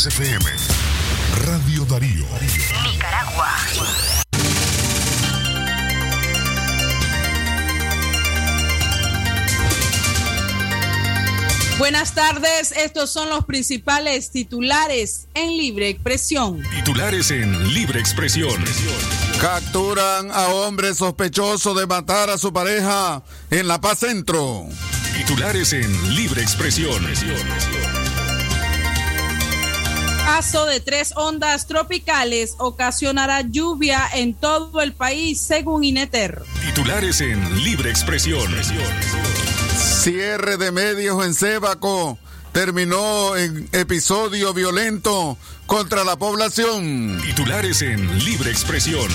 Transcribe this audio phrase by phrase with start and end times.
[0.00, 0.50] 100.3 FM.
[1.44, 2.24] Radio Darío.
[2.90, 3.48] Nicaragua.
[11.78, 16.62] Buenas tardes, estos son los principales titulares en Libre Expresión.
[16.76, 18.62] Titulares en Libre Expresión.
[19.40, 24.66] Capturan a hombre sospechoso de matar a su pareja en La Paz Centro.
[25.16, 27.02] Titulares en Libre Expresión.
[30.32, 36.42] Paso de tres ondas tropicales ocasionará lluvia en todo el país, según Ineter.
[36.64, 38.48] Titulares en Libre Expresión.
[39.76, 42.16] Cierre de medios en Sébaco
[42.52, 47.20] terminó en episodio violento contra la población.
[47.22, 49.10] Titulares en Libre Expresión.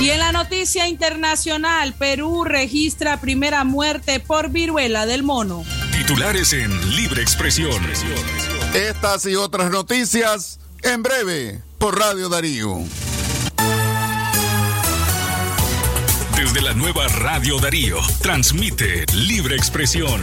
[0.00, 5.62] Y en la noticia internacional, Perú registra primera muerte por viruela del mono.
[5.92, 7.82] Titulares en Libre Expresión.
[8.74, 12.78] Estas y otras noticias en breve por Radio Darío.
[16.36, 20.22] Desde la nueva Radio Darío, transmite Libre Expresión.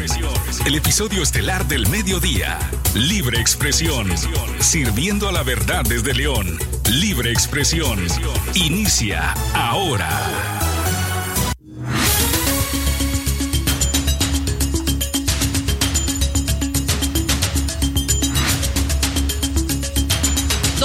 [0.66, 2.58] El episodio estelar del mediodía.
[2.96, 4.10] Libre Expresión.
[4.60, 6.58] Sirviendo a la verdad desde León.
[6.92, 8.00] Libre Expresión.
[8.56, 10.59] Inicia ahora.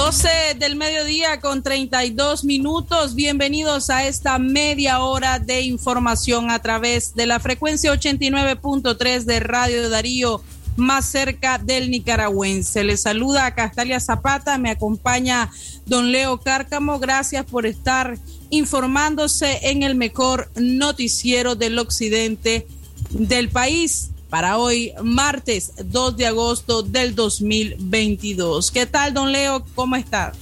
[0.05, 3.15] 12 del mediodía con 32 minutos.
[3.15, 9.89] Bienvenidos a esta media hora de información a través de la frecuencia 89.3 de Radio
[9.89, 10.43] Darío,
[10.75, 12.83] más cerca del nicaragüense.
[12.83, 15.49] Les saluda Castalia Zapata, me acompaña
[15.87, 16.99] don Leo Cárcamo.
[16.99, 18.19] Gracias por estar
[18.51, 22.67] informándose en el mejor noticiero del occidente
[23.09, 28.69] del país para hoy, martes 2 de agosto del 2022.
[28.69, 29.65] ¿Qué tal, don Leo?
[29.75, 30.33] ¿Cómo está?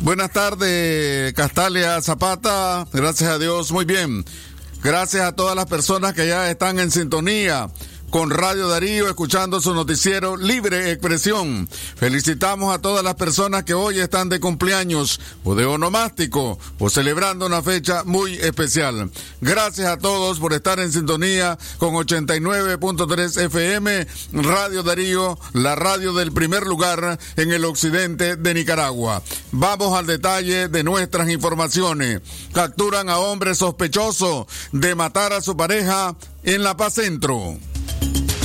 [0.00, 2.86] Buenas tardes, Castalia Zapata.
[2.92, 4.24] Gracias a Dios, muy bien.
[4.80, 7.68] Gracias a todas las personas que ya están en sintonía
[8.10, 11.68] con Radio Darío, escuchando su noticiero Libre Expresión.
[11.96, 17.46] Felicitamos a todas las personas que hoy están de cumpleaños o de onomástico o celebrando
[17.46, 19.10] una fecha muy especial.
[19.40, 26.32] Gracias a todos por estar en sintonía con 89.3 FM, Radio Darío, la radio del
[26.32, 29.22] primer lugar en el occidente de Nicaragua.
[29.52, 32.20] Vamos al detalle de nuestras informaciones.
[32.52, 37.58] Capturan a hombre sospechoso de matar a su pareja en La Paz Centro.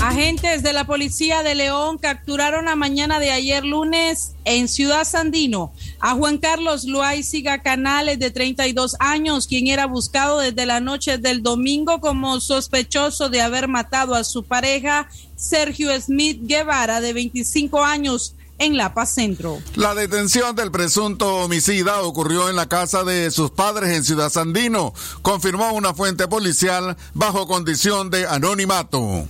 [0.01, 5.73] Agentes de la Policía de León capturaron la mañana de ayer lunes en Ciudad Sandino
[6.00, 11.44] a Juan Carlos Loaiziga Canales de 32 años, quien era buscado desde la noche del
[11.44, 18.33] domingo como sospechoso de haber matado a su pareja Sergio Smith Guevara de 25 años
[18.57, 19.59] en La Paz Centro.
[19.75, 24.95] La detención del presunto homicida ocurrió en la casa de sus padres en Ciudad Sandino,
[25.22, 29.28] confirmó una fuente policial bajo condición de anonimato.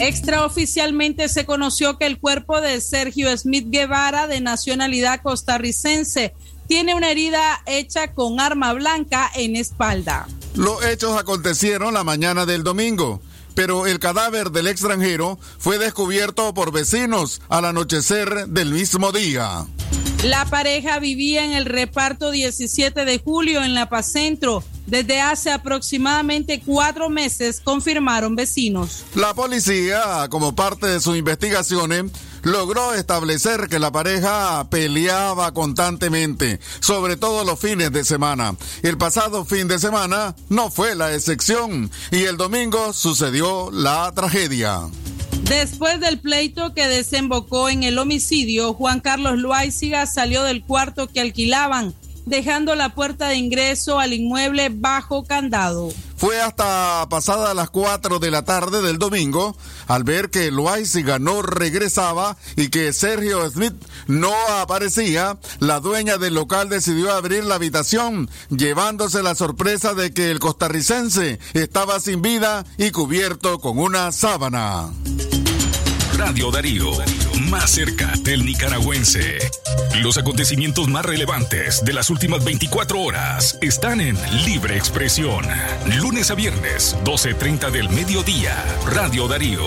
[0.00, 6.34] Extraoficialmente se conoció que el cuerpo de Sergio Smith Guevara, de nacionalidad costarricense,
[6.66, 10.26] tiene una herida hecha con arma blanca en espalda.
[10.54, 13.20] Los hechos acontecieron la mañana del domingo,
[13.54, 19.66] pero el cadáver del extranjero fue descubierto por vecinos al anochecer del mismo día.
[20.24, 24.64] La pareja vivía en el reparto 17 de julio en La Paz Centro.
[24.86, 29.04] Desde hace aproximadamente cuatro meses, confirmaron vecinos.
[29.14, 32.12] La policía, como parte de sus investigaciones,
[32.42, 38.56] logró establecer que la pareja peleaba constantemente, sobre todo los fines de semana.
[38.82, 44.82] El pasado fin de semana no fue la excepción y el domingo sucedió la tragedia.
[45.44, 51.20] Después del pleito que desembocó en el homicidio, Juan Carlos Loaiziga salió del cuarto que
[51.20, 51.94] alquilaban,
[52.26, 55.92] dejando la puerta de ingreso al inmueble bajo candado.
[56.16, 59.56] Fue hasta pasada las 4 de la tarde del domingo,
[59.88, 63.74] al ver que Loaiziga no regresaba y que Sergio Smith
[64.06, 70.30] no aparecía, la dueña del local decidió abrir la habitación, llevándose la sorpresa de que
[70.30, 74.90] el costarricense estaba sin vida y cubierto con una sábana.
[76.16, 76.92] Radio Darío,
[77.50, 79.38] más cerca del nicaragüense.
[80.00, 85.44] Los acontecimientos más relevantes de las últimas 24 horas están en Libre Expresión.
[85.98, 88.64] Lunes a viernes, 12.30 del mediodía.
[88.86, 89.66] Radio Darío,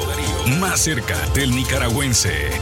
[0.59, 2.61] más cerca del nicaragüense.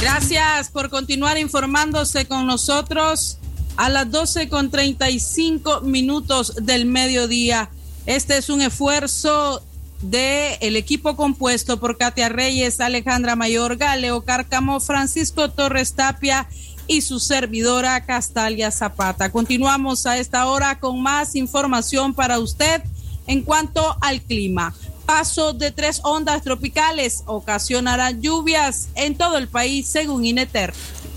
[0.00, 3.38] Gracias por continuar informándose con nosotros
[3.76, 7.70] a las 12 con 35 minutos del mediodía.
[8.06, 9.62] Este es un esfuerzo
[10.02, 16.48] del el equipo compuesto por Katia Reyes, Alejandra Mayor, Galeo Cárcamo, Francisco Torres Tapia
[16.86, 19.30] y su servidora Castalia Zapata.
[19.30, 22.82] Continuamos a esta hora con más información para usted
[23.26, 24.74] en cuanto al clima.
[25.06, 30.72] Paso de tres ondas tropicales ocasionarán lluvias en todo el país, según INETER.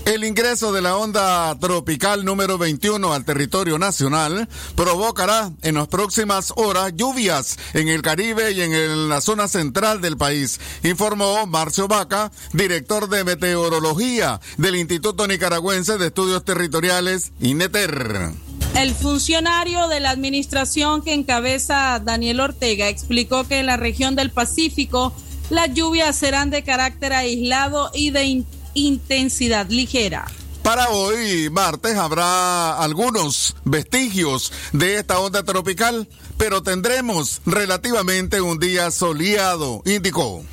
[0.06, 6.52] El ingreso de la onda tropical número 21 al territorio nacional provocará en las próximas
[6.54, 12.30] horas lluvias en el Caribe y en la zona central del país, informó Marcio Vaca,
[12.52, 18.30] director de meteorología del Instituto Nicaragüense de Estudios Territoriales, INETER.
[18.76, 24.30] El funcionario de la administración que encabeza Daniel Ortega explicó que en la región del
[24.30, 25.12] Pacífico
[25.50, 28.44] las lluvias serán de carácter aislado y de
[28.76, 30.26] intensidad ligera.
[30.62, 38.90] Para hoy, martes, habrá algunos vestigios de esta onda tropical, pero tendremos relativamente un día
[38.90, 40.44] soleado, indicó.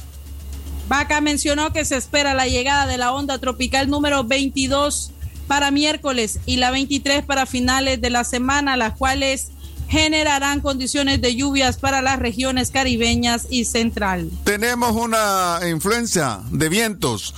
[0.87, 5.11] Vaca mencionó que se espera la llegada de la onda tropical número 22
[5.47, 9.49] para miércoles y la 23 para finales de la semana, las cuales
[9.89, 14.29] generarán condiciones de lluvias para las regiones caribeñas y central.
[14.43, 17.33] Tenemos una influencia de vientos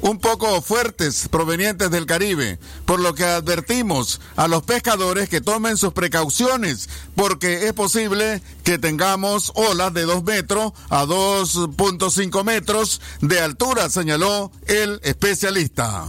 [0.00, 5.76] un poco fuertes provenientes del Caribe, por lo que advertimos a los pescadores que tomen
[5.76, 13.40] sus precauciones, porque es posible que tengamos olas de 2 metros a 2.5 metros de
[13.40, 16.06] altura, señaló el especialista.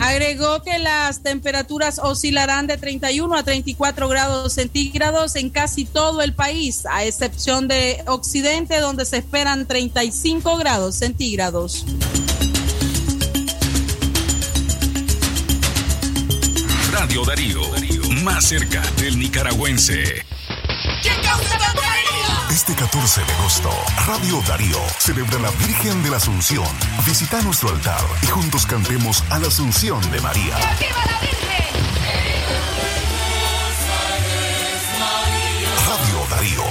[0.00, 6.34] Agregó que las temperaturas oscilarán de 31 a 34 grados centígrados en casi todo el
[6.34, 11.86] país, a excepción de Occidente, donde se esperan 35 grados centígrados.
[17.04, 17.60] Radio Darío,
[18.22, 20.24] más cerca del nicaragüense.
[22.50, 23.70] Este 14 de agosto,
[24.06, 26.66] Radio Darío celebra la Virgen de la Asunción.
[27.04, 30.56] Visita nuestro altar y juntos cantemos a la Asunción de María.
[30.80, 31.66] ¡Viva la Virgen!
[35.86, 36.64] Radio Darío,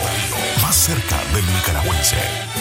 [0.63, 2.52] más cerca del nicaragüense.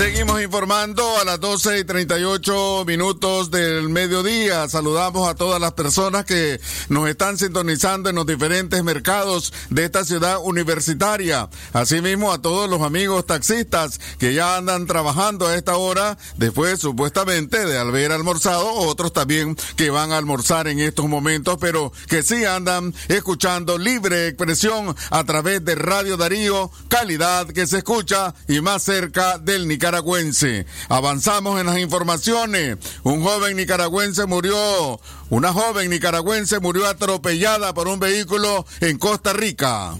[0.00, 4.66] Seguimos informando a las 12 y 38 minutos del mediodía.
[4.66, 6.58] Saludamos a todas las personas que
[6.88, 11.50] nos están sintonizando en los diferentes mercados de esta ciudad universitaria.
[11.74, 17.66] Asimismo a todos los amigos taxistas que ya andan trabajando a esta hora, después supuestamente
[17.66, 22.46] de haber almorzado, otros también que van a almorzar en estos momentos, pero que sí
[22.46, 28.82] andan escuchando libre expresión a través de Radio Darío, calidad que se escucha y más
[28.82, 30.66] cerca del Nicaragua nicaragüense.
[30.88, 32.76] Avanzamos en las informaciones.
[33.02, 35.00] Un joven nicaragüense murió,
[35.30, 39.96] una joven nicaragüense murió atropellada por un vehículo en Costa Rica.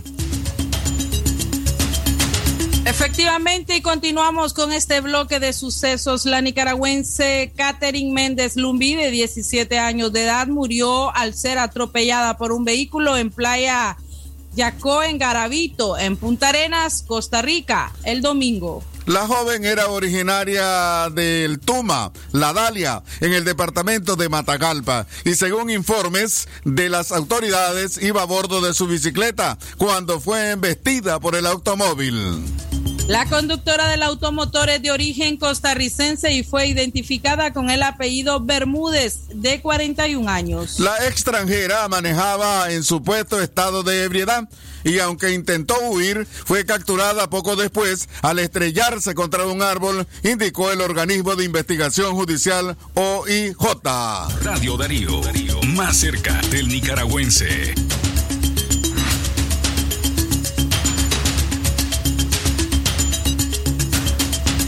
[2.85, 6.25] Efectivamente, y continuamos con este bloque de sucesos.
[6.25, 12.53] La nicaragüense Catherine Méndez Lumbi, de 17 años de edad, murió al ser atropellada por
[12.53, 13.97] un vehículo en playa
[14.55, 18.83] Yacó, en Garavito, en Punta Arenas, Costa Rica, el domingo.
[19.11, 25.69] La joven era originaria del Tuma, La Dalia, en el departamento de Matagalpa, y según
[25.69, 31.47] informes de las autoridades iba a bordo de su bicicleta cuando fue embestida por el
[31.47, 32.45] automóvil.
[33.11, 39.23] La conductora del automotor es de origen costarricense y fue identificada con el apellido Bermúdez,
[39.35, 40.79] de 41 años.
[40.79, 44.49] La extranjera manejaba en supuesto estado de ebriedad
[44.85, 50.81] y aunque intentó huir, fue capturada poco después al estrellarse contra un árbol, indicó el
[50.81, 53.57] organismo de investigación judicial OIJ.
[54.45, 55.21] Radio Darío,
[55.75, 57.75] más cerca del nicaragüense.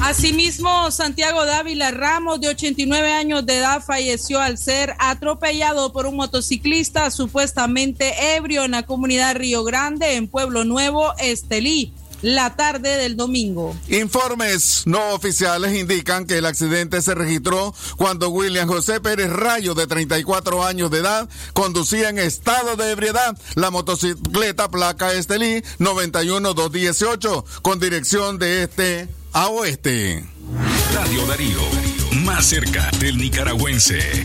[0.02, 6.16] Asimismo, Santiago Dávila Ramos, de 89 años de edad, falleció al ser atropellado por un
[6.16, 13.16] motociclista supuestamente ebrio en la comunidad Río Grande, en Pueblo Nuevo, Estelí la tarde del
[13.16, 13.76] domingo.
[13.88, 19.86] Informes no oficiales indican que el accidente se registró cuando William José Pérez Rayo, de
[19.86, 27.78] 34 años de edad, conducía en estado de ebriedad la motocicleta placa Estelí 91218 con
[27.78, 30.24] dirección de este a oeste.
[30.94, 31.60] Radio Darío,
[32.24, 34.24] más cerca del nicaragüense.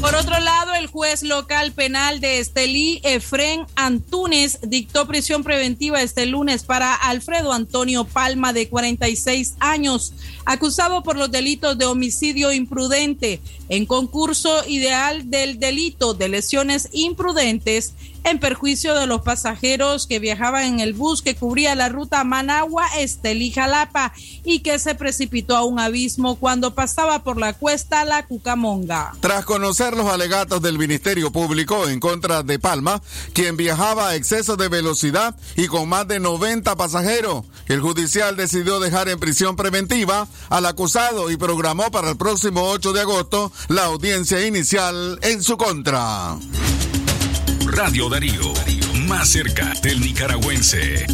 [0.00, 6.26] Por otro lado, el juez local penal de Estelí, Efren Antunes, dictó prisión preventiva este
[6.26, 10.12] lunes para Alfredo Antonio Palma, de 46 años,
[10.44, 17.94] acusado por los delitos de homicidio imprudente en concurso ideal del delito de lesiones imprudentes
[18.24, 22.86] en perjuicio de los pasajeros que viajaban en el bus que cubría la ruta Managua,
[22.98, 24.12] Estelí, Jalapa
[24.44, 29.12] y que se precipitó a un abismo cuando pasaba por la cuesta La Cucamonga.
[29.20, 34.56] Tras conocer los alegatos del Ministerio Público en contra de Palma, quien viajaba a exceso
[34.56, 40.28] de velocidad y con más de 90 pasajeros, el judicial decidió dejar en prisión preventiva
[40.48, 45.56] al acusado y programó para el próximo 8 de agosto la audiencia inicial en su
[45.56, 46.36] contra.
[47.70, 48.54] Radio Darío,
[49.06, 51.06] más cerca del nicaragüense.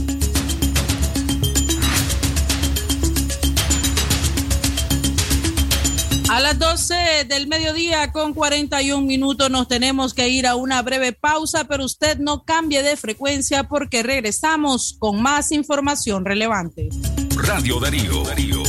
[6.30, 11.12] A las 12 del mediodía con 41 minutos nos tenemos que ir a una breve
[11.12, 16.88] pausa, pero usted no cambie de frecuencia porque regresamos con más información relevante.
[17.36, 18.22] Radio Darío.
[18.22, 18.62] Darío.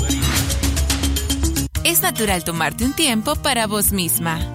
[1.84, 4.54] Es natural tomarte un tiempo para vos misma.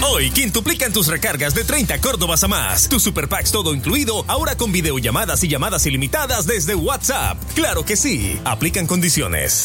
[0.00, 2.88] Hoy quintuplican tus recargas de 30 Córdobas a más.
[2.88, 7.36] Tu Super Packs todo incluido, ahora con videollamadas y llamadas ilimitadas desde WhatsApp.
[7.54, 8.40] Claro que sí.
[8.44, 9.64] Aplican condiciones.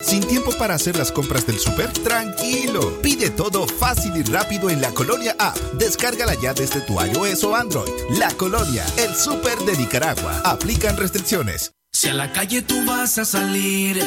[0.00, 1.90] ¿Sin tiempo para hacer las compras del super?
[1.92, 3.00] Tranquilo.
[3.02, 5.56] Pide todo fácil y rápido en La Colonia App.
[5.74, 7.90] Descárgala ya desde tu iOS o Android.
[8.18, 10.40] La Colonia, el super de Nicaragua.
[10.44, 11.72] Aplican restricciones.
[11.92, 13.98] Si a la calle tú vas a salir,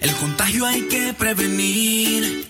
[0.00, 2.49] el contagio hay que prevenir.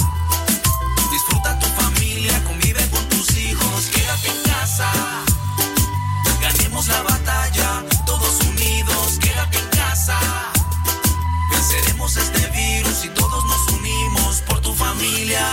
[12.17, 15.45] Este virus y todos nos unimos por tu familia.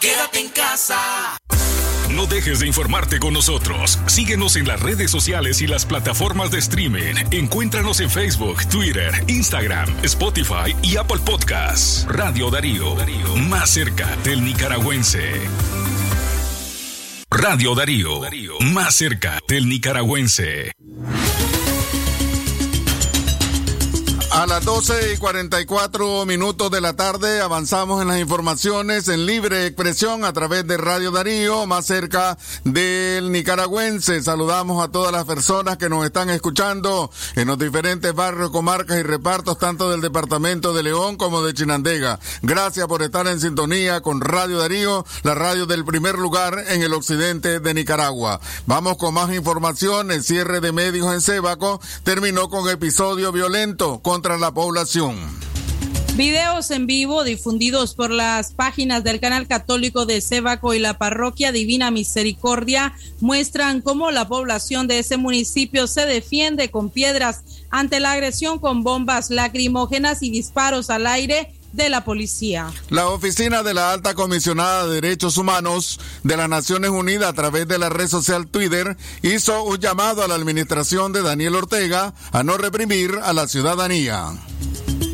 [0.00, 1.38] Quédate en casa.
[2.10, 3.98] No dejes de informarte con nosotros.
[4.06, 7.14] Síguenos en las redes sociales y las plataformas de streaming.
[7.30, 12.06] Encuéntranos en Facebook, Twitter, Instagram, Spotify y Apple Podcasts.
[12.08, 12.94] Radio Darío,
[13.48, 15.32] más cerca del nicaragüense.
[17.30, 18.20] Radio Darío,
[18.60, 20.72] más cerca del nicaragüense.
[24.52, 30.26] Las 12 y 44 minutos de la tarde avanzamos en las informaciones en libre expresión
[30.26, 34.22] a través de Radio Darío, más cerca del nicaragüense.
[34.22, 39.02] Saludamos a todas las personas que nos están escuchando en los diferentes barrios, comarcas y
[39.02, 42.20] repartos, tanto del departamento de León como de Chinandega.
[42.42, 46.92] Gracias por estar en sintonía con Radio Darío, la radio del primer lugar en el
[46.92, 48.38] occidente de Nicaragua.
[48.66, 50.10] Vamos con más información.
[50.10, 55.14] El cierre de medios en Sébaco terminó con episodio violento contra la población.
[56.16, 61.52] Videos en vivo difundidos por las páginas del canal católico de Sébaco y la parroquia
[61.52, 68.10] Divina Misericordia muestran cómo la población de ese municipio se defiende con piedras ante la
[68.12, 72.70] agresión con bombas lacrimógenas y disparos al aire de la policía.
[72.90, 77.66] La oficina de la alta comisionada de derechos humanos de las Naciones Unidas a través
[77.66, 82.42] de la red social Twitter hizo un llamado a la administración de Daniel Ortega a
[82.42, 84.32] no reprimir a la ciudadanía.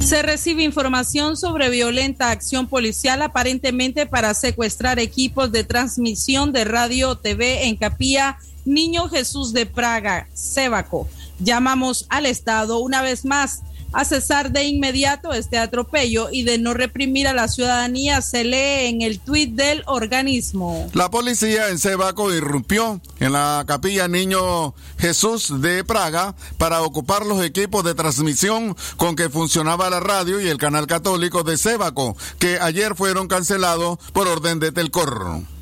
[0.01, 7.17] Se recibe información sobre violenta acción policial aparentemente para secuestrar equipos de transmisión de radio
[7.17, 11.09] TV en Capilla Niño Jesús de Praga, Sébaco.
[11.41, 16.75] Llamamos al Estado una vez más a cesar de inmediato este atropello y de no
[16.75, 20.89] reprimir a la ciudadanía, se lee en el tuit del organismo.
[20.93, 27.45] La policía en Sebaco irrumpió en la capilla Niño Jesús de Praga para ocupar los
[27.45, 32.59] equipos de transmisión con que funcionaba la radio y el canal católico de Sebaco, que
[32.61, 35.58] ayer fueron cancelados por orden de Telcor.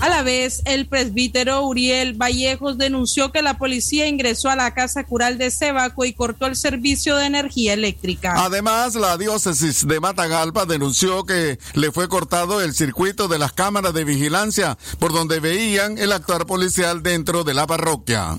[0.00, 5.02] A la vez, el presbítero Uriel Vallejos denunció que la policía ingresó a la casa
[5.04, 8.34] cural de Sebaco y cortó el servicio de energía eléctrica.
[8.36, 13.92] Además, la diócesis de Matagalpa denunció que le fue cortado el circuito de las cámaras
[13.92, 18.38] de vigilancia por donde veían el actuar policial dentro de la parroquia.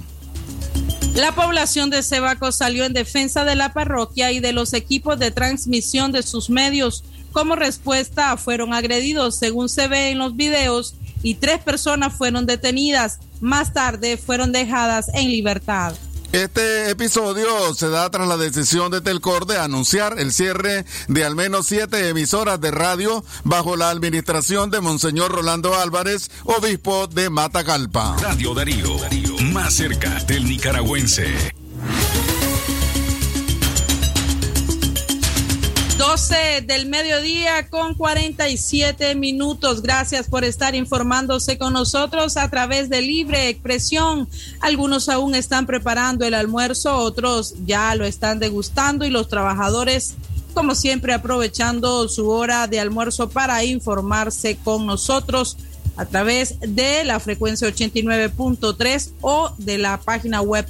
[1.16, 5.32] La población de Sebaco salió en defensa de la parroquia y de los equipos de
[5.32, 7.04] transmisión de sus medios.
[7.34, 13.20] Como respuesta, fueron agredidos, según se ve en los videos, y tres personas fueron detenidas.
[13.42, 15.94] Más tarde fueron dejadas en libertad.
[16.32, 21.36] Este episodio se da tras la decisión de Telcor de anunciar el cierre de al
[21.36, 28.16] menos siete emisoras de radio bajo la administración de Monseñor Rolando Álvarez, obispo de Matagalpa.
[28.22, 28.96] Radio Darío,
[29.54, 31.59] más cerca del nicaragüense.
[36.00, 39.82] 12 del mediodía con 47 minutos.
[39.82, 44.30] Gracias por estar informándose con nosotros a través de Libre Expresión.
[44.62, 50.16] Algunos aún están preparando el almuerzo, otros ya lo están degustando y los trabajadores,
[50.54, 55.58] como siempre, aprovechando su hora de almuerzo para informarse con nosotros
[55.98, 60.66] a través de la frecuencia 89.3 o de la página web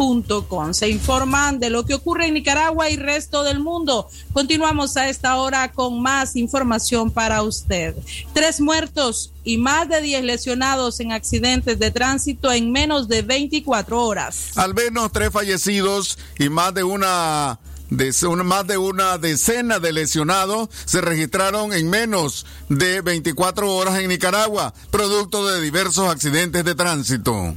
[0.00, 4.08] www.radiodarío893 se informan de lo que ocurre en Nicaragua y resto del mundo.
[4.32, 7.94] Continuamos a esta hora con más información para usted.
[8.32, 14.02] Tres muertos y más de 10 lesionados en accidentes de tránsito en menos de 24
[14.02, 14.56] horas.
[14.56, 17.58] Al menos tres fallecidos y más de una
[17.90, 18.12] de
[18.44, 24.72] más de una decena de lesionados se registraron en menos de 24 horas en Nicaragua,
[24.92, 27.56] producto de diversos accidentes de tránsito.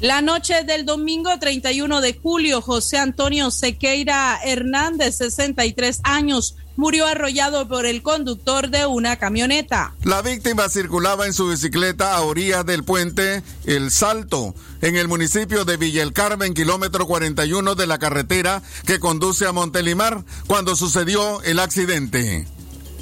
[0.00, 7.66] La noche del domingo 31 de julio, José Antonio Sequeira Hernández, 63 años, murió arrollado
[7.66, 9.96] por el conductor de una camioneta.
[10.04, 15.64] La víctima circulaba en su bicicleta a orillas del puente El Salto, en el municipio
[15.64, 21.42] de Villa El Carmen, kilómetro 41 de la carretera que conduce a Montelimar, cuando sucedió
[21.42, 22.46] el accidente.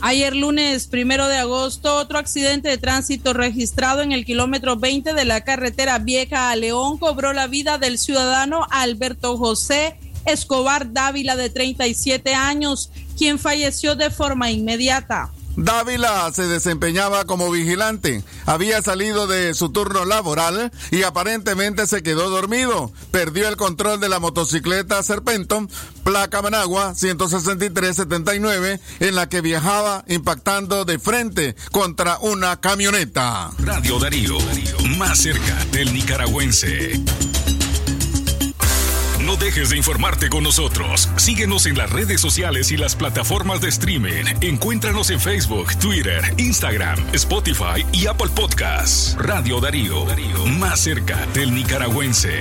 [0.02, 5.24] Ayer lunes primero de agosto, otro accidente de tránsito registrado en el kilómetro 20 de
[5.24, 11.50] la carretera vieja a León cobró la vida del ciudadano Alberto José Escobar Dávila de
[11.50, 15.30] 37 años, quien falleció de forma inmediata.
[15.56, 22.28] Dávila se desempeñaba como vigilante, había salido de su turno laboral y aparentemente se quedó
[22.28, 22.92] dormido.
[23.10, 25.70] Perdió el control de la motocicleta Serpenton,
[26.04, 33.50] placa Managua 16379, en la que viajaba impactando de frente contra una camioneta.
[33.58, 34.36] Radio Darío,
[34.98, 37.00] más cerca del nicaragüense.
[39.26, 41.08] No dejes de informarte con nosotros.
[41.16, 44.24] Síguenos en las redes sociales y las plataformas de streaming.
[44.40, 49.16] Encuéntranos en Facebook, Twitter, Instagram, Spotify y Apple Podcasts.
[49.18, 50.06] Radio Darío,
[50.60, 52.40] más cerca del nicaragüense.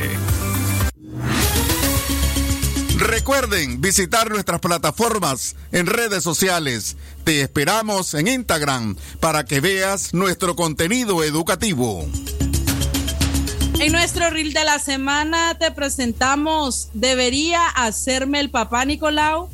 [2.97, 6.97] Recuerden visitar nuestras plataformas en redes sociales.
[7.23, 12.07] Te esperamos en Instagram para que veas nuestro contenido educativo.
[13.85, 19.47] En nuestro reel de la semana te presentamos ¿Debería hacerme el papá Nicolau?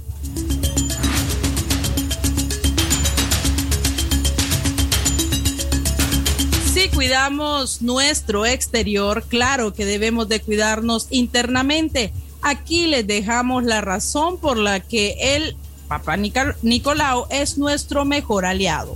[6.73, 12.13] Si cuidamos nuestro exterior, claro que debemos de cuidarnos internamente.
[12.41, 15.57] Aquí les dejamos la razón por la que el
[15.89, 18.95] papá Nicolau es nuestro mejor aliado.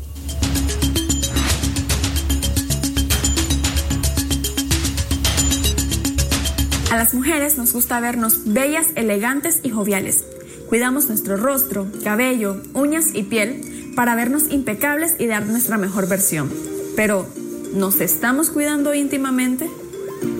[6.95, 10.23] A las mujeres nos gusta vernos bellas, elegantes y joviales.
[10.69, 16.49] Cuidamos nuestro rostro, cabello, uñas y piel para vernos impecables y dar nuestra mejor versión.
[16.95, 17.27] Pero,
[17.73, 19.69] ¿nos estamos cuidando íntimamente?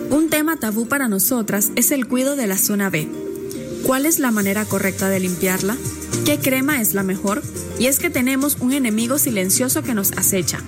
[0.08, 3.06] Un tema tabú para nosotras es el cuidado de la zona B.
[3.82, 5.76] ¿Cuál es la manera correcta de limpiarla?
[6.24, 7.42] ¿Qué crema es la mejor?
[7.78, 10.62] Y es que tenemos un enemigo silencioso que nos acecha,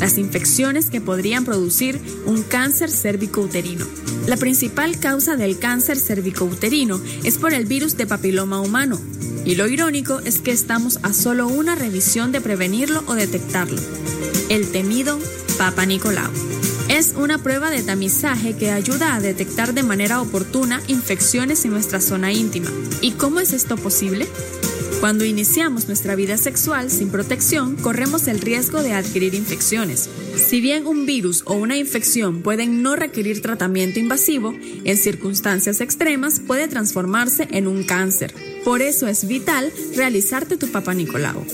[0.00, 3.84] las infecciones que podrían producir un cáncer cérvico uterino.
[4.26, 9.00] La principal causa del cáncer cervicouterino es por el virus de papiloma humano.
[9.44, 13.80] Y lo irónico es que estamos a solo una revisión de prevenirlo o detectarlo.
[14.48, 15.20] El temido
[15.58, 16.30] Papa Nicolau.
[16.88, 22.00] Es una prueba de tamizaje que ayuda a detectar de manera oportuna infecciones en nuestra
[22.00, 22.70] zona íntima.
[23.00, 24.26] ¿Y cómo es esto posible?
[25.00, 30.08] Cuando iniciamos nuestra vida sexual sin protección, corremos el riesgo de adquirir infecciones.
[30.36, 34.54] Si bien un virus o una infección pueden no requerir tratamiento invasivo,
[34.84, 38.34] en circunstancias extremas puede transformarse en un cáncer.
[38.64, 41.44] Por eso es vital realizarte tu Papa Nicolau.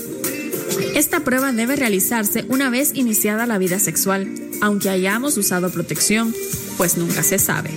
[0.95, 6.33] Esta prueba debe realizarse una vez iniciada la vida sexual, aunque hayamos usado protección,
[6.77, 7.71] pues nunca se sabe.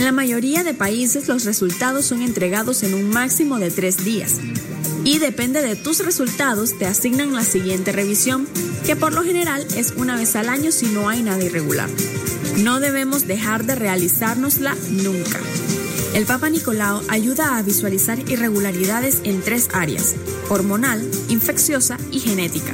[0.00, 4.36] En la mayoría de países los resultados son entregados en un máximo de tres días
[5.04, 8.48] y depende de tus resultados te asignan la siguiente revisión,
[8.86, 11.90] que por lo general es una vez al año si no hay nada irregular.
[12.60, 15.38] No debemos dejar de realizárnosla nunca.
[16.14, 20.14] El Papa Nicolau ayuda a visualizar irregularidades en tres áreas,
[20.48, 22.72] hormonal, infecciosa y genética.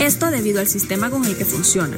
[0.00, 1.96] Esto debido al sistema con el que funciona.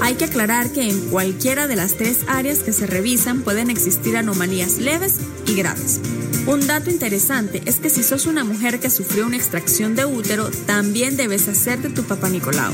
[0.00, 4.16] Hay que aclarar que en cualquiera de las tres áreas que se revisan pueden existir
[4.16, 6.00] anomalías leves y graves.
[6.46, 10.48] Un dato interesante es que si sos una mujer que sufrió una extracción de útero,
[10.64, 12.72] también debes hacerte tu Papa Nicolau,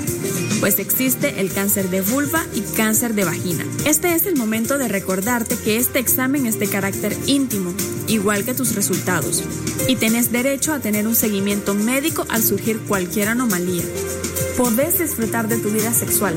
[0.61, 3.65] pues existe el cáncer de vulva y cáncer de vagina.
[3.87, 7.73] Este es el momento de recordarte que este examen es de carácter íntimo,
[8.09, 9.43] igual que tus resultados,
[9.89, 13.85] y tenés derecho a tener un seguimiento médico al surgir cualquier anomalía.
[14.59, 16.37] Podés disfrutar de tu vida sexual,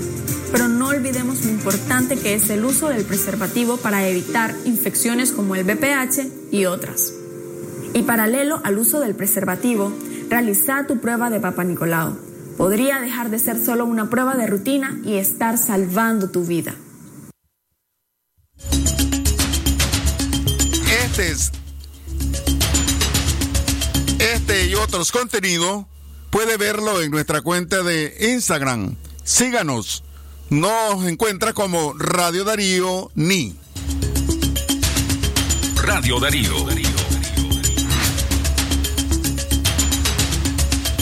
[0.56, 5.54] pero no olvidemos lo importante que es el uso del preservativo para evitar infecciones como
[5.54, 7.12] el BPH y otras.
[7.94, 9.92] Y paralelo al uso del preservativo,
[10.30, 12.18] realiza tu prueba de Papa Nicolau.
[12.56, 16.74] Podría dejar de ser solo una prueba de rutina y estar salvando tu vida.
[21.04, 21.52] Este es
[24.20, 25.86] este y otros contenidos
[26.30, 28.96] puede verlo en nuestra cuenta de Instagram.
[29.26, 30.05] Síganos.
[30.50, 33.56] Nos encuentra como Radio Darío Ni.
[35.84, 36.52] Radio Darío.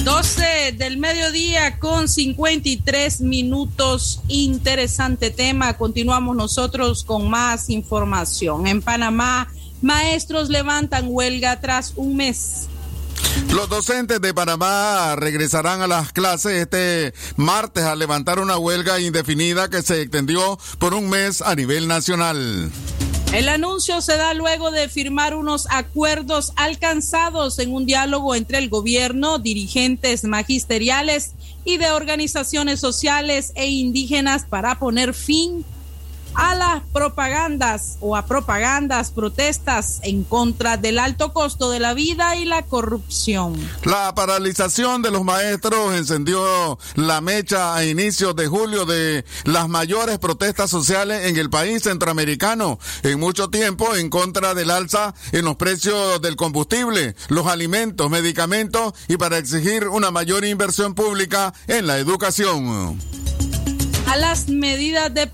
[0.05, 4.21] 12 del mediodía con 53 minutos.
[4.29, 5.77] Interesante tema.
[5.77, 8.65] Continuamos nosotros con más información.
[8.67, 9.49] En Panamá,
[9.81, 12.69] maestros levantan huelga tras un mes
[13.53, 19.69] los docentes de Panamá regresarán a las clases este martes a levantar una huelga indefinida
[19.69, 22.71] que se extendió por un mes a nivel nacional.
[23.33, 28.69] El anuncio se da luego de firmar unos acuerdos alcanzados en un diálogo entre el
[28.69, 31.31] gobierno, dirigentes magisteriales
[31.65, 35.65] y de organizaciones sociales e indígenas para poner fin
[36.35, 42.35] a las propagandas o a propagandas, protestas en contra del alto costo de la vida
[42.35, 43.55] y la corrupción.
[43.83, 50.19] La paralización de los maestros encendió la mecha a inicios de julio de las mayores
[50.19, 55.55] protestas sociales en el país centroamericano en mucho tiempo en contra del alza en los
[55.55, 61.97] precios del combustible, los alimentos, medicamentos y para exigir una mayor inversión pública en la
[61.97, 62.99] educación.
[64.13, 65.27] A las medidas de,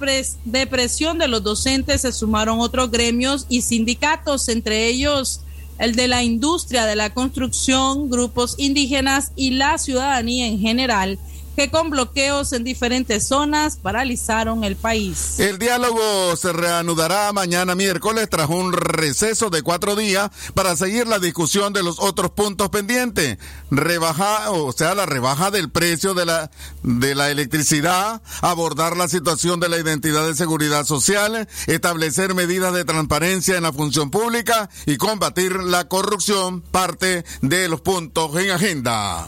[0.46, 5.42] de, presión de los docentes se sumaron otros gremios y sindicatos, entre ellos
[5.80, 11.20] el de la industria de la construcción, grupos indígenas y la ciudadanía en general,
[11.60, 15.42] que con bloqueos en diferentes zonas paralizaron el país.
[15.42, 21.20] El diálogo se reanudará mañana miércoles tras un receso de cuatro días para seguir la
[21.20, 23.40] discusión de los otros puntos pendientes.
[23.72, 26.50] Rebaja, o sea, la rebaja del precio de la,
[26.84, 32.86] de la electricidad, abordar la situación de la identidad de seguridad social, establecer medidas de
[32.86, 39.28] transparencia en la función pública y combatir la corrupción, parte de los puntos en agenda.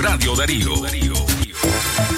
[0.00, 0.74] Radio Darío.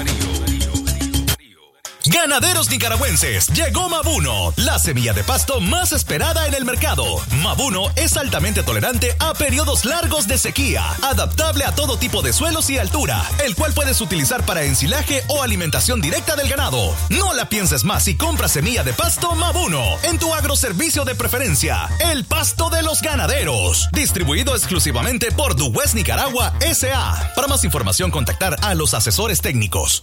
[2.07, 7.05] Ganaderos nicaragüenses, llegó Mabuno, la semilla de pasto más esperada en el mercado.
[7.43, 12.71] Mabuno es altamente tolerante a periodos largos de sequía, adaptable a todo tipo de suelos
[12.71, 16.93] y altura, el cual puedes utilizar para ensilaje o alimentación directa del ganado.
[17.09, 21.89] No la pienses más y compra semilla de pasto Mabuno en tu agroservicio de preferencia,
[22.01, 23.89] el pasto de los ganaderos.
[23.93, 27.33] Distribuido exclusivamente por Duwest Nicaragua SA.
[27.37, 30.03] Para más información, contactar a los asesores técnicos.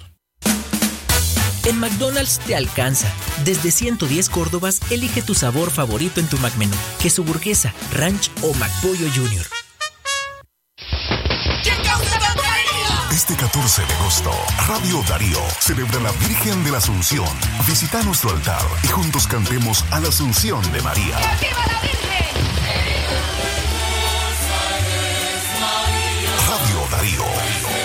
[1.70, 3.14] En McDonald's te alcanza.
[3.46, 6.76] Desde 110 Córdobas, elige tu sabor favorito en tu McMenú.
[7.00, 9.46] Queso burguesa, ranch o McPollo Junior.
[13.12, 14.32] Este 14 de agosto,
[14.68, 17.28] Radio Darío celebra la Virgen de la Asunción.
[17.68, 21.20] Visita nuestro altar y juntos cantemos a la Asunción de María.
[26.48, 27.26] Radio Darío,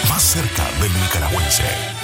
[0.08, 2.03] más cerca del nicaragüense.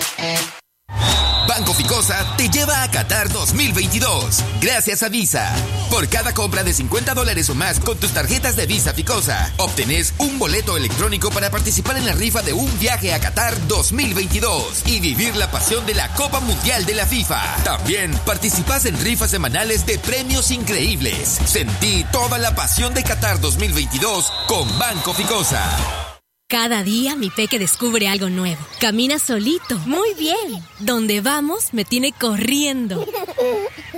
[1.91, 4.41] Ficosa te lleva a Qatar 2022.
[4.61, 5.53] Gracias a Visa.
[5.89, 10.13] Por cada compra de 50 dólares o más con tus tarjetas de Visa Ficosa, obtenés
[10.17, 15.01] un boleto electrónico para participar en la rifa de un viaje a Qatar 2022 y
[15.01, 17.57] vivir la pasión de la Copa Mundial de la FIFA.
[17.65, 21.41] También participas en rifas semanales de premios increíbles.
[21.43, 26.10] Sentí toda la pasión de Qatar 2022 con Banco Ficosa.
[26.51, 28.59] Cada día mi peque descubre algo nuevo.
[28.81, 29.79] Camina solito.
[29.85, 30.61] Muy bien.
[30.79, 33.05] Donde vamos me tiene corriendo.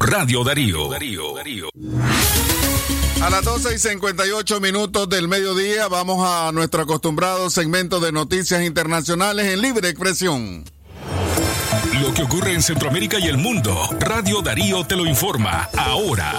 [0.00, 0.88] Radio Darío.
[0.88, 1.68] Darío.
[3.20, 8.62] A las 12 y 58 minutos del mediodía vamos a nuestro acostumbrado segmento de noticias
[8.62, 10.64] internacionales en libre expresión.
[12.00, 16.32] Lo que ocurre en Centroamérica y el mundo, Radio Darío te lo informa ahora.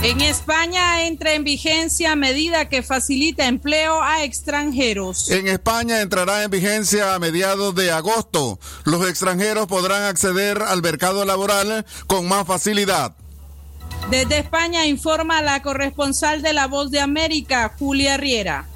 [0.00, 5.28] En España entra en vigencia medida que facilita empleo a extranjeros.
[5.28, 8.60] En España entrará en vigencia a mediados de agosto.
[8.84, 13.16] Los extranjeros podrán acceder al mercado laboral con más facilidad.
[14.08, 18.66] Desde España informa la corresponsal de La Voz de América, Julia Riera.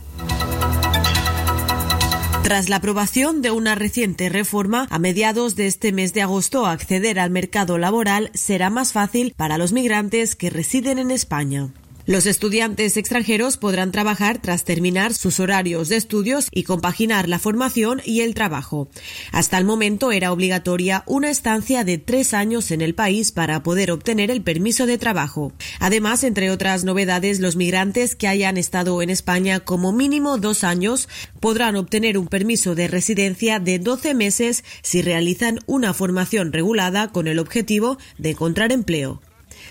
[2.42, 7.20] Tras la aprobación de una reciente reforma, a mediados de este mes de agosto acceder
[7.20, 11.70] al mercado laboral será más fácil para los migrantes que residen en España.
[12.04, 18.02] Los estudiantes extranjeros podrán trabajar tras terminar sus horarios de estudios y compaginar la formación
[18.04, 18.88] y el trabajo.
[19.30, 23.92] Hasta el momento era obligatoria una estancia de tres años en el país para poder
[23.92, 25.52] obtener el permiso de trabajo.
[25.78, 31.08] Además, entre otras novedades, los migrantes que hayan estado en España como mínimo dos años
[31.38, 37.28] podrán obtener un permiso de residencia de 12 meses si realizan una formación regulada con
[37.28, 39.20] el objetivo de encontrar empleo.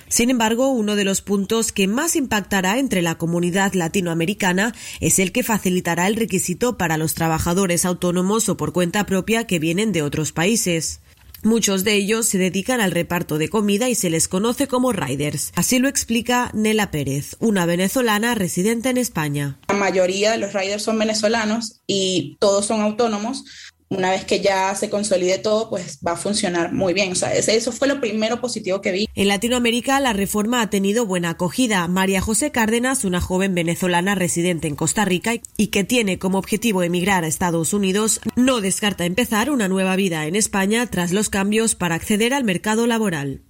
[0.07, 5.31] Sin embargo, uno de los puntos que más impactará entre la comunidad latinoamericana es el
[5.31, 10.01] que facilitará el requisito para los trabajadores autónomos o por cuenta propia que vienen de
[10.01, 11.01] otros países.
[11.43, 15.51] Muchos de ellos se dedican al reparto de comida y se les conoce como riders.
[15.55, 19.57] Así lo explica Nela Pérez, una venezolana residente en España.
[19.67, 23.43] La mayoría de los riders son venezolanos y todos son autónomos,
[23.91, 27.11] una vez que ya se consolide todo, pues va a funcionar muy bien.
[27.11, 29.09] O sea, eso fue lo primero positivo que vi.
[29.15, 31.85] En Latinoamérica, la reforma ha tenido buena acogida.
[31.89, 36.83] María José Cárdenas, una joven venezolana residente en Costa Rica y que tiene como objetivo
[36.83, 41.75] emigrar a Estados Unidos, no descarta empezar una nueva vida en España tras los cambios
[41.75, 43.41] para acceder al mercado laboral.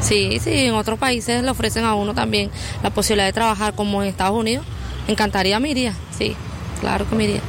[0.00, 2.50] Sí, sí, en otros países le ofrecen a uno también
[2.82, 4.66] la posibilidad de trabajar como en Estados Unidos.
[5.06, 6.34] Encantaría, me iría, sí,
[6.80, 7.40] claro que me iría.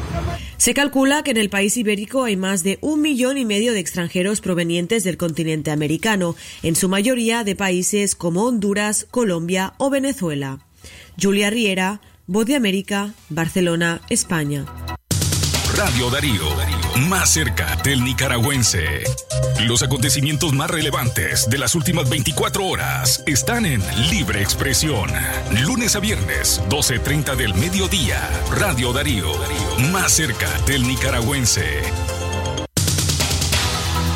[0.58, 3.80] Se calcula que en el país ibérico hay más de un millón y medio de
[3.80, 10.60] extranjeros provenientes del continente americano, en su mayoría de países como Honduras, Colombia o Venezuela.
[11.22, 14.66] Julia Riera, Voz de América, Barcelona, España.
[15.78, 16.44] Radio Darío,
[17.08, 19.04] más cerca del nicaragüense.
[19.60, 25.08] Los acontecimientos más relevantes de las últimas 24 horas están en Libre Expresión.
[25.62, 28.28] Lunes a viernes, 12.30 del mediodía.
[28.50, 29.32] Radio Darío,
[29.92, 31.84] más cerca del nicaragüense.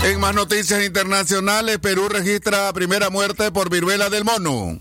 [0.03, 4.79] En más noticias internacionales, Perú registra primera muerte por viruela del mono.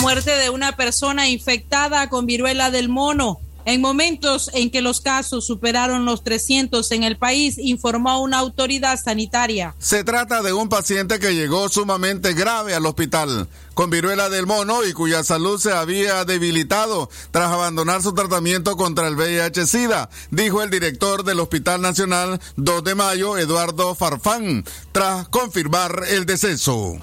[0.00, 3.41] Muerte de una persona infectada con viruela del mono.
[3.64, 8.98] En momentos en que los casos superaron los 300 en el país, informó una autoridad
[9.02, 9.74] sanitaria.
[9.78, 14.84] Se trata de un paciente que llegó sumamente grave al hospital con viruela del mono
[14.84, 20.70] y cuya salud se había debilitado tras abandonar su tratamiento contra el VIH-Sida, dijo el
[20.70, 26.98] director del Hospital Nacional 2 de Mayo, Eduardo Farfán, tras confirmar el deceso.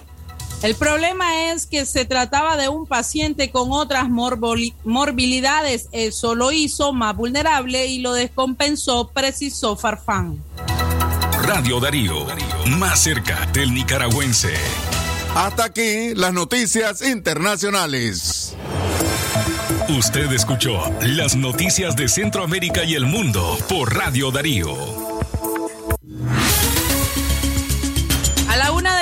[0.62, 5.88] El problema es que se trataba de un paciente con otras morbilidades.
[5.94, 10.44] Eso lo hizo más vulnerable y lo descompensó, precisó Farfán.
[11.44, 12.26] Radio Darío,
[12.78, 14.54] más cerca del nicaragüense.
[15.34, 18.56] Hasta aquí las noticias internacionales.
[19.88, 25.09] Usted escuchó las noticias de Centroamérica y el mundo por Radio Darío.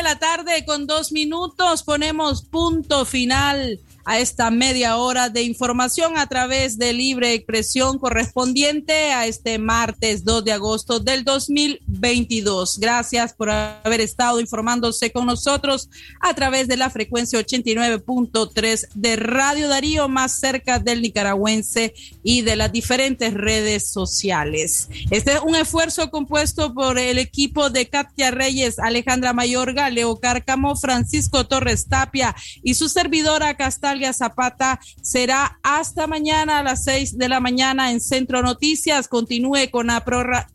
[0.08, 1.84] La tarde con dos minutos.
[1.84, 9.12] Ponemos punto final a esta media hora de información a través de libre expresión correspondiente
[9.12, 12.80] a este martes 2 de agosto del 2022.
[12.80, 15.89] Gracias por haber estado informándose con nosotros
[16.22, 21.93] a través de la frecuencia 89.3 de Radio Darío, más cerca del nicaragüense
[22.24, 24.88] y de las diferentes redes sociales.
[25.12, 30.78] Este es un esfuerzo compuesto por el equipo de Katia Reyes, Alejandra Mayorga, Leo Cárcamo,
[30.78, 37.29] Francisco Torres Tapia y su servidora Castal Zapata será hasta mañana a las 6 de
[37.29, 39.07] la mañana en Centro Noticias.
[39.07, 40.03] Continúe con la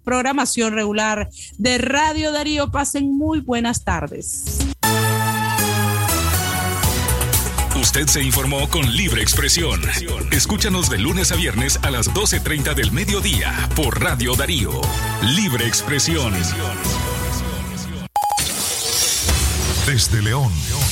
[0.05, 1.28] programación regular
[1.59, 2.70] de Radio Darío.
[2.70, 4.59] Pasen muy buenas tardes.
[7.83, 9.81] Usted se informó con libre expresión.
[10.31, 14.70] Escúchanos de lunes a viernes a las 12.30 del mediodía por Radio Darío.
[15.22, 16.33] Libre expresión.
[19.87, 20.52] Desde León.